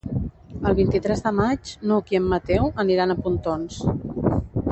El 0.69 0.75
vint-i-tres 0.79 1.21
de 1.25 1.33
maig 1.39 1.73
n'Hug 1.91 2.09
i 2.15 2.19
en 2.21 2.27
Mateu 2.33 2.73
aniran 2.87 3.13
a 3.13 3.19
Pontons. 3.27 3.79